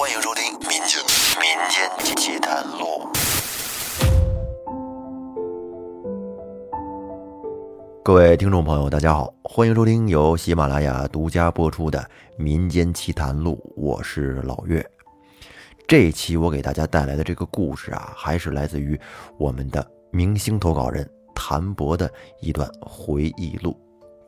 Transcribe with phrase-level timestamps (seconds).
[0.00, 0.98] 欢迎收听《民间
[1.38, 2.86] 民间奇谈录》。
[8.02, 11.98] 各位听众朋友，大家好，欢迎收听由喜马拉雅独家播出的
[12.42, 14.82] 《民间奇谈录》，我是老岳。
[15.86, 18.98] 这期我给大家带来的这个故事啊，还是来自于
[19.36, 22.10] 我们的明星投稿人谭博的
[22.40, 23.78] 一段回忆录。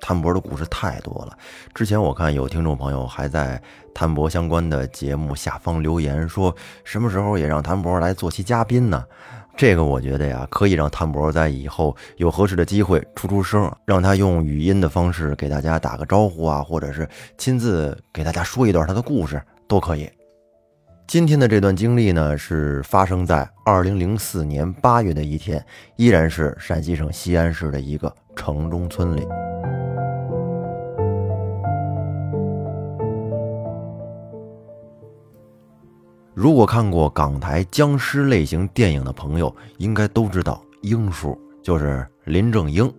[0.02, 1.38] 谭博的故事太多了，
[1.72, 3.62] 之前我看有听众朋友还在
[3.94, 9.04] 谭博相关的节目下方留言，说什么时候也让谭博来做期嘉宾呢？
[9.56, 20.10] 这个我觉得呀，可以让谭博在以后有合适的机会出出声，让他用语音的方式给大家打个招呼啊，或者是亲自给大家说一段他的故事都可以。
[21.06, 29.24] 今天的这段经历呢，是发生在二零零四年八月的一天，依然是陕西省西安市的一个城中村里。
[36.42, 42.92] 如果看过港台僵尸类型电影的朋友，应该都知道英叔就是林正英。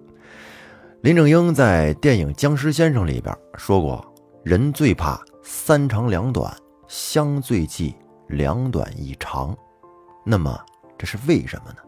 [1.02, 4.02] 林正英在电影《僵尸先生》里边说过
[4.46, 6.56] ：“人最怕三长两短，
[6.88, 7.94] 相最忌
[8.30, 9.54] 两短一长。”
[10.26, 10.58] 那么
[10.98, 11.80] 这是为什么呢？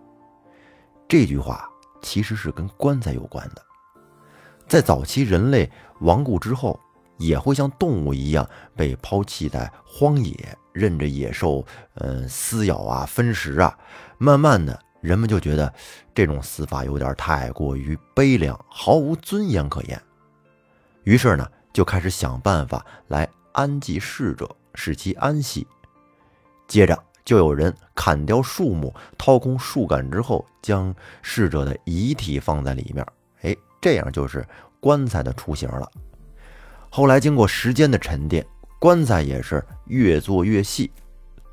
[1.07, 1.65] 这句话
[2.01, 3.61] 其实是跟棺材有关的。
[4.67, 6.77] 在早期人类亡故之后。
[7.17, 8.45] 也会像动物一样
[8.75, 10.35] 被抛弃在荒野，
[10.75, 13.75] 任着野兽，嗯，撕咬啊，分食啊。
[14.17, 15.73] 慢慢的，人们就觉得
[16.13, 19.99] 这种死法有点太过于悲凉，毫无尊严可言。
[21.03, 25.65] 于是呢，就开始想办法来安祭逝者，使其安息。
[26.67, 33.05] 接着，就有人砍掉树木，掏空树干之后，将逝者的遗体放在里面。
[33.41, 34.45] 哎，这样就是
[34.79, 35.89] 棺材的雏形了。
[36.89, 38.45] 后来经过时间的沉淀，
[38.85, 40.91] 棺材也是越做越细，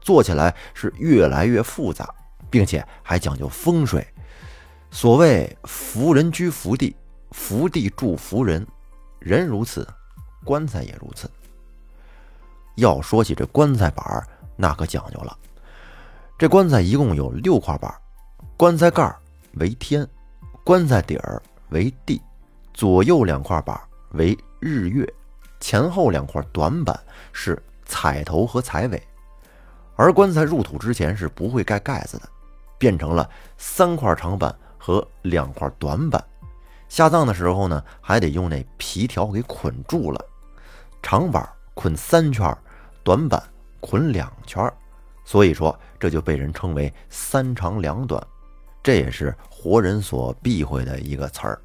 [0.03, 2.07] 做起来是越来越复杂，
[2.51, 4.07] 并且还讲究风水。
[4.91, 6.95] 所谓“福人居福地，
[7.31, 8.67] 福地住福人”，
[9.19, 9.89] 人如此，
[10.45, 11.27] 棺材也如此。
[12.75, 15.35] 要说起这棺材板儿那可讲究了。
[16.37, 17.91] 这棺材一共有六块板，
[18.59, 19.11] 棺材盖
[19.55, 20.07] 为天，
[20.63, 22.21] 棺材底儿为地，
[22.75, 23.81] 左右两块板
[24.11, 25.11] 为日月。
[25.63, 26.99] 前后两块短板
[27.33, 29.01] 是彩头和彩尾，
[29.95, 32.29] 而棺材入土之前是不会盖盖子的，
[32.79, 36.23] 变成了三块长板和两块短板。
[36.89, 40.21] 下葬的时候呢，还得用那皮条给捆住了，
[41.01, 42.55] 长板捆三圈，
[43.05, 43.41] 短板
[43.81, 44.69] 捆两圈，
[45.25, 48.21] 所以说这就被人称为三长两短，
[48.83, 51.63] 这也是活人所避讳的一个词儿。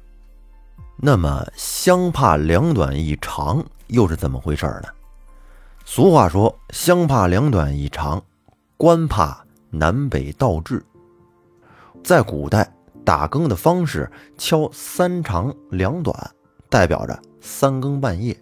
[1.00, 3.64] 那么香怕两短一长。
[3.88, 4.88] 又是怎么回事呢？
[5.86, 8.22] 俗话说：“香怕两短一长，
[8.76, 10.84] 官怕南北倒置。”
[12.04, 12.70] 在古代，
[13.02, 16.14] 打更的方式敲三长两短，
[16.68, 18.34] 代表着三更半夜；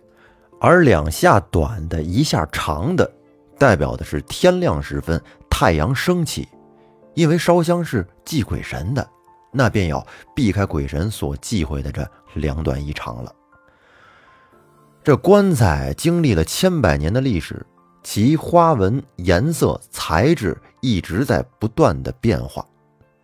[0.61, 3.09] 而两下短的一下长的，
[3.57, 6.49] 代表的是天亮时分，太阳升起。
[7.15, 9.09] 因为烧香是祭鬼神的，
[9.57, 13.35] 那便要避开鬼神所忌讳的这两短一长了。
[15.03, 17.65] 这棺材经历了千百年的历史，
[18.03, 22.67] 其花纹、颜色、材质一直在不断的变化，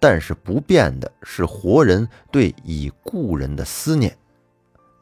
[0.01, 4.17] 但是不变的是活人对已故人的思念。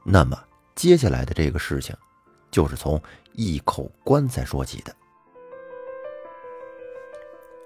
[0.05, 0.37] 那么
[0.75, 1.95] 接下来的这个事情，
[2.51, 3.01] 就是从
[3.35, 4.97] 一口棺材说起的。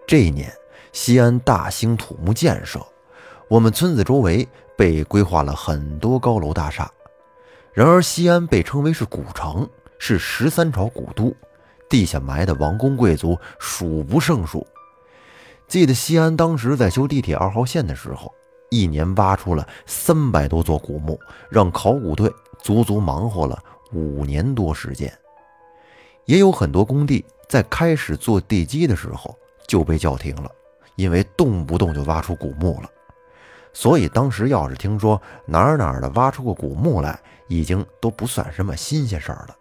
[0.06, 0.52] 这一年，
[0.92, 2.84] 西安大兴土木建设，
[3.54, 6.90] 我们村子周围被规划了很多高楼大厦。
[7.72, 11.32] 然而，西安被称为是古城，是十三朝古都，
[11.88, 14.66] 地下埋的王公贵族数不胜数。
[15.68, 18.34] 记得西安当时在修地铁二号线的时候，
[18.70, 21.16] 一年挖出了三百多座古墓，
[21.48, 22.28] 让考古队
[22.60, 23.56] 足足忙活了
[23.92, 25.16] 五年多时间。
[26.24, 29.32] 也有很多工地在开始做地基的时候
[29.68, 30.50] 就被叫停了，
[30.96, 32.90] 因为动不动就挖出古墓了。
[33.74, 39.56] 所以当时要是听说哪儿哪儿的挖出个古墓来，已经都不算什么新鲜事儿了。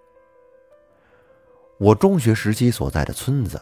[1.80, 3.60] 我中学时期所在的村子，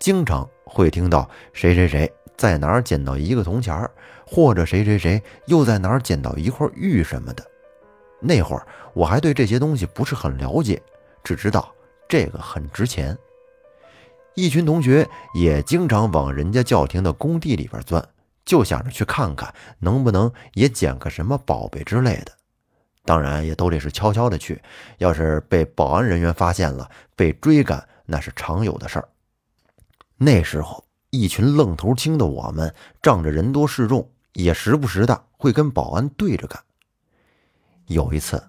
[0.00, 3.90] 经常会听到谁谁谁在哪儿捡到一个铜钱儿，
[4.26, 7.46] 或者谁谁谁又在哪儿捡到一块玉什么的。
[8.18, 10.82] 那会儿我还对这些东西不是很了解，
[11.22, 11.72] 只知道
[12.08, 13.16] 这个很值钱。
[14.34, 18.02] 一群同学也经常往人家叫停的工地里边钻。
[18.44, 22.32] 就想着去看看能不能也捡个什么宝贝之类的，
[23.04, 24.60] 当然也都得是悄悄的去，
[24.98, 29.08] 要是被保安人员发现了，被追赶那是常有的事儿。
[30.16, 36.60] 那时候，一群愣头青的我们，仗着人多势众，也时不时的会跟保安对着干。
[37.86, 38.42] 有一次，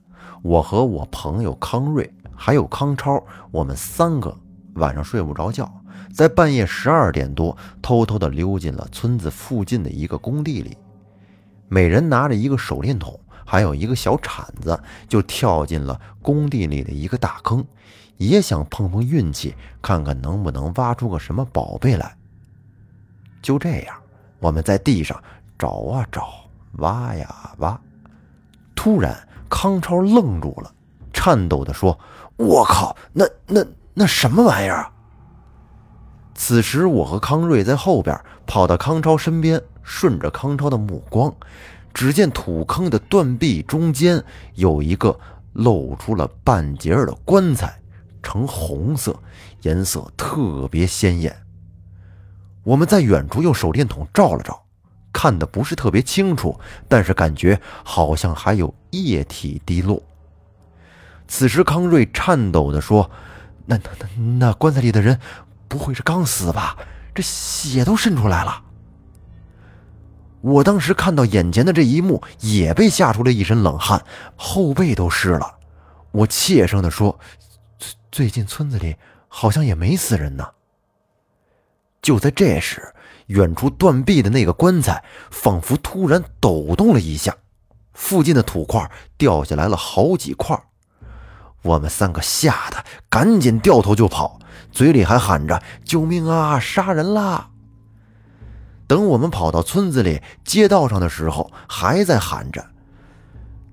[0.44, 4.38] 我和我朋友康瑞还有康超，我们三个
[4.76, 5.72] 晚上睡不着觉，
[6.14, 10.78] 在半夜十二点多，偷偷的溜进了村子附近的一个工地里，
[11.68, 17.66] 每人拿着一个手电筒，还有一个小铲子，就跳进了工地里的一个大坑。
[18.18, 22.16] 也想碰碰运气，看看能不能挖出个什么宝贝来。
[23.42, 23.96] 就这样，
[24.40, 25.20] 我们在地上
[25.58, 26.30] 找啊找，
[26.74, 27.82] 挖呀挖。
[28.76, 30.72] 突然，康超愣住了，
[31.12, 31.98] 颤抖地说
[32.38, 34.92] ：“我靠，那那那什么玩意儿？”
[36.34, 41.34] 此时，我和康瑞在后边跑到康超身边，顺着康超的目光，
[41.94, 44.24] 只见土坑的断壁中间
[44.56, 45.20] 有一个
[45.54, 47.78] 露出了半截的棺材。
[48.24, 49.20] 呈红色，
[49.64, 51.36] 颜色特别鲜艳。
[52.64, 54.64] 我们在远处用手电筒照了照，
[55.12, 60.02] 看的不是特别清楚，但是感觉好像还有液体滴落。
[61.28, 63.10] 此时，康瑞颤抖地说
[63.78, 65.20] ：“那那那那棺材里的人
[65.68, 66.78] 不会是刚死吧？
[67.16, 68.64] 这血都渗出来了。”
[70.42, 74.04] 我当时看到眼前的这一幕，也被吓出了一身冷汗，
[74.36, 75.60] 后背都湿了。
[76.12, 77.20] 我怯声地说。
[78.12, 78.98] 最近村子里
[79.30, 80.46] 好像也没死人呢。
[82.02, 82.94] 就在这时，
[83.28, 85.02] 远处断壁的那个棺材
[85.32, 87.34] 仿佛突然抖动了一下，
[87.94, 90.62] 附近的土块掉下来了好几块。
[91.64, 94.40] 我们三个吓得赶紧掉头就跑，
[94.72, 97.50] 嘴里还喊着“救命啊，杀人啦！”
[98.88, 102.66] 等我们跑到村子里街道上的时候，还在喊着。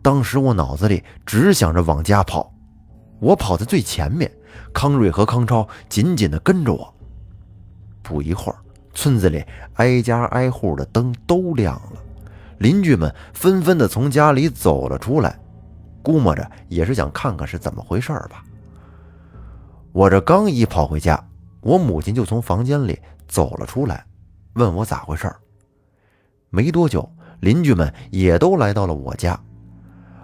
[0.03, 2.53] 当时我脑子里只想着往家跑。
[3.21, 4.31] 我跑在最前面，
[4.73, 6.95] 康瑞和康超紧紧地跟着我。
[8.01, 8.59] 不一会儿，
[8.95, 9.45] 村子里
[9.75, 12.01] 挨家挨户的灯都亮了，
[12.59, 15.37] 邻居们纷纷地从家里走了出来，
[16.09, 18.43] 估摸着也是想看看是怎么回事吧。
[19.93, 21.23] 我这刚一跑回家，
[21.61, 24.07] 我母亲就从房间里走了出来，
[24.55, 25.31] 问我咋回事。
[26.49, 27.07] 没多久，
[27.41, 29.39] 邻居们也都来到了我家。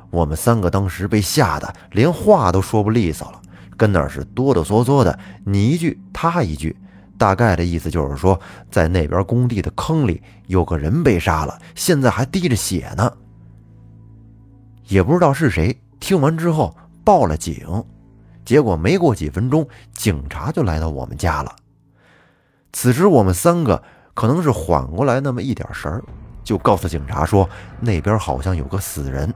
[0.09, 3.43] 我们三个当时被吓得连话都说不利索了，
[3.77, 6.75] 跟那是哆哆嗦嗦的，你一句他一句，
[7.19, 8.41] 大概的意思就是说，
[8.71, 13.13] 在那边工地的坑里有个人被杀了，现在还滴着血呢。
[14.87, 17.85] 也不知道是谁听完之后报了警，
[18.45, 21.55] 结果没过几分钟，警察就来到我们家了。
[22.73, 23.83] 此时我们三个
[24.15, 26.03] 可能是缓过来那么一点神儿，
[26.43, 27.49] 就告诉警察说
[27.81, 29.33] 那边好像有个死人。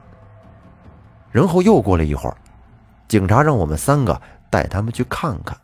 [1.31, 2.35] 然后又过了一会儿，
[3.07, 5.57] 警察让我们三个带他们去看看。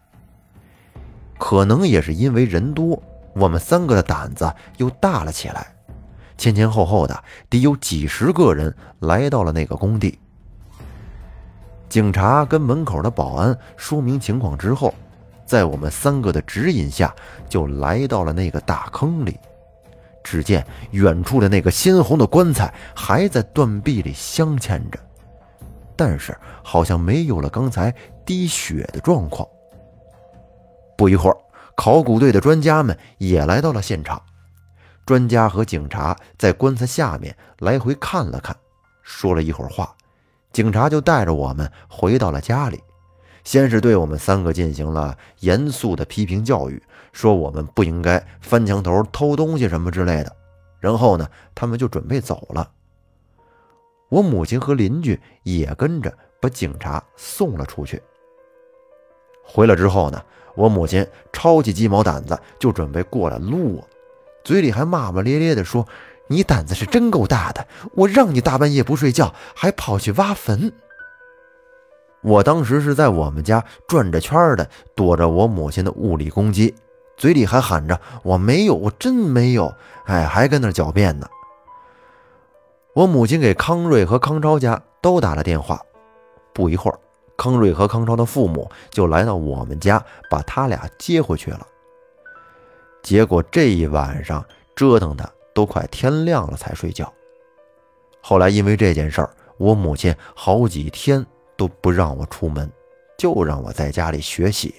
[1.37, 3.01] 可能也是因为人多，
[3.33, 5.74] 我们三个的胆子又大了起来。
[6.37, 10.19] 前前后后的得有几十个人来到了那个工地。
[11.87, 14.93] 警察跟门口的保安说明情况之后，
[15.45, 17.13] 在我们三个的指引下，
[17.47, 19.39] 就来到了那个大坑里。
[20.23, 24.99] 只见远处的那个鲜红的棺材还在断壁里镶嵌着。
[25.95, 27.93] 但是好像没有了刚才
[28.25, 29.47] 滴血的状况。
[30.97, 31.37] 不一会儿，
[31.75, 34.21] 考古队的专家们也来到了现场。
[35.05, 38.55] 专家和警察在棺材下面来回看了看，
[39.03, 39.95] 说了一会儿话，
[40.51, 42.81] 警察就带着我们回到了家里。
[43.43, 46.81] 先是对我们三个进行了严肃的批评教育，
[47.11, 50.35] 说我们不应该翻墙头偷东西什么之类的。
[50.79, 52.71] 然后呢，他们就准备走了。
[54.09, 58.01] 我母亲和邻居也跟着把警察送了出去。
[59.43, 60.19] 回来之后呢，
[60.55, 63.87] 我母亲抄起鸡毛掸子就准备过来撸我，
[64.45, 65.85] 嘴里还骂骂咧咧地说
[66.29, 67.67] ：“你胆子是真够大的！
[67.95, 70.71] 我让你大半夜不睡觉，还跑去挖坟。”
[72.21, 76.73] 我当时是在我们家转着圈的躲着我母亲的物理攻击，
[77.17, 79.73] 嘴里还喊着：“我没有，我真没有！”
[80.05, 81.27] 哎，还跟那狡辩呢。
[82.93, 85.81] 我母亲给康瑞和康超家都打了电话，
[86.53, 86.99] 不一会儿，
[87.35, 91.65] 康瑞和康超的父母就来到我们家，把他俩接回去了。
[93.05, 94.43] 结果这一晚上
[94.75, 97.13] 折腾的都快天亮了才睡觉。
[98.19, 101.23] 后来因为这件事儿，我母亲好几天
[101.55, 102.67] 都不让我出门，
[103.15, 104.73] 就让我在家里学习。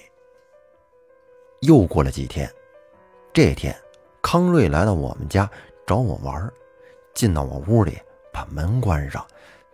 [1.61, 2.53] 又过了几天，
[3.31, 3.73] 这天，
[4.21, 5.49] 康瑞来到我们家
[5.85, 6.51] 找我玩，
[7.13, 7.97] 进到我屋里。
[8.33, 9.25] 把门关上，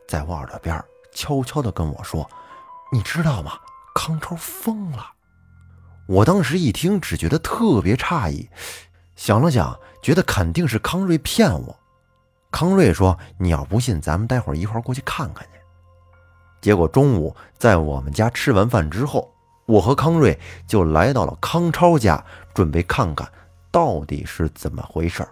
[0.07, 0.81] 在我耳朵边
[1.11, 2.25] 悄悄地跟我说
[2.93, 3.59] ：“你知道吗？
[3.95, 5.12] 康超疯了。”
[6.07, 8.49] 我当时一听，只觉得特别诧异，
[9.15, 11.79] 想了想，觉得肯定是康瑞骗我。
[12.51, 15.59] 康瑞说：“你要不信，咱们待会儿一块儿过去看看去。”
[16.61, 19.31] 结果中午在我们家吃完饭之后，
[19.65, 23.27] 我和康瑞就来到了康超家，准备看看
[23.71, 25.25] 到底是怎么回事。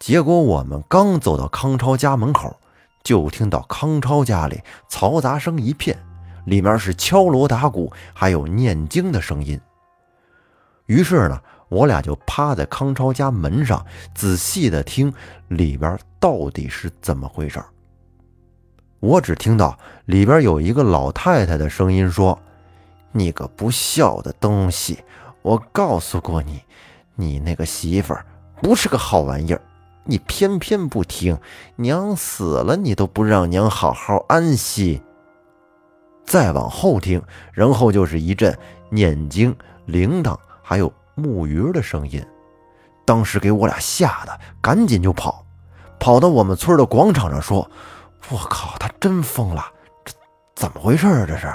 [0.00, 2.56] 结果我们刚走到康超家门口，
[3.02, 5.96] 就听到康超家里嘈杂声一片。
[6.48, 9.60] 里面是敲锣打鼓，还有念经的声音。
[10.86, 11.38] 于是呢，
[11.68, 15.12] 我俩就趴在康超家门上，仔细的听
[15.48, 17.62] 里边到底是怎么回事。
[19.00, 22.36] 我只听到里边有一个老太太的声音说
[23.12, 24.98] ：“你个不孝的东西，
[25.42, 26.62] 我告诉过你，
[27.14, 28.24] 你那个媳妇儿
[28.62, 29.60] 不是个好玩意儿，
[30.04, 31.38] 你偏偏不听，
[31.76, 35.02] 娘死了你都不让娘好好安息。”
[36.28, 38.56] 再往后听，然后就是一阵
[38.90, 39.56] 念经、
[39.86, 42.22] 铃铛还有木鱼的声音。
[43.06, 45.42] 当时给我俩吓得赶紧就跑，
[45.98, 47.68] 跑到我们村的广场上说
[48.28, 49.64] ：“我靠，他真疯了！
[50.04, 50.12] 这
[50.54, 51.24] 怎么回事啊？
[51.26, 51.50] 这是？”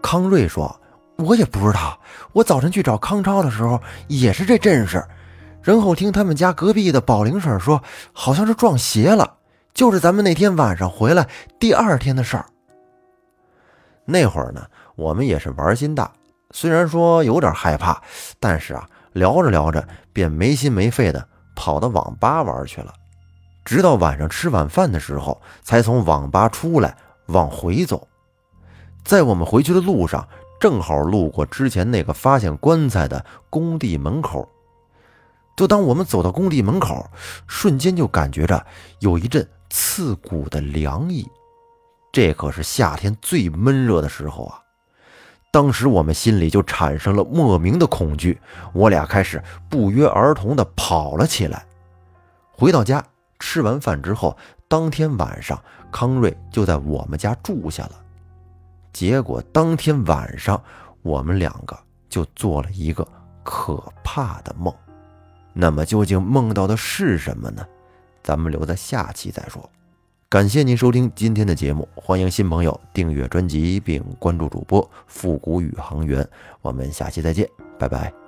[0.00, 0.74] 康瑞说
[1.18, 2.00] ：“我也不知道，
[2.32, 3.78] 我早晨去找康超的时候
[4.08, 5.04] 也是这阵势。
[5.60, 7.82] 然后听他们家隔壁的宝玲婶说，
[8.14, 9.34] 好像是撞邪了，
[9.74, 11.28] 就是咱们那天晚上回来
[11.60, 12.46] 第二天的事儿。”
[14.12, 14.64] 那会儿呢，
[14.94, 16.12] 我们也是玩心大，
[16.50, 18.00] 虽然说有点害怕，
[18.38, 21.26] 但是啊，聊着聊着便没心没肺的
[21.56, 22.92] 跑到网吧玩去了。
[23.64, 28.06] 直到晚上吃晚饭的时候，才从网吧出来往回走。
[29.02, 30.28] 在我们回去的路上，
[30.60, 34.48] 正好路过之前那个发现棺材的工地门口。
[35.56, 37.08] 就当我们走到工地门口，
[37.46, 38.64] 瞬间就感觉着
[39.00, 41.26] 有一阵刺骨的凉意。
[42.12, 44.60] 这可是夏天最闷热的时候啊！
[45.50, 48.38] 当时我们心里就产生了莫名的恐惧，
[48.74, 51.64] 我俩开始不约而同地跑了起来。
[52.50, 53.02] 回到家，
[53.38, 54.36] 吃完饭之后，
[54.68, 55.58] 当天晚上
[55.90, 57.92] 康瑞就在我们家住下了。
[58.92, 60.62] 结果当天晚上，
[61.00, 61.78] 我们两个
[62.10, 63.06] 就做了一个
[63.42, 64.72] 可怕的梦。
[65.54, 67.66] 那么究竟梦到的是什么呢？
[68.22, 69.68] 咱们留在下期再说。
[70.32, 76.26] 感谢您收听今天的节目，欢迎新朋友订阅专辑并关注主播复古宇航员，
[76.62, 77.46] 我们下期再见，
[77.78, 78.21] 拜拜。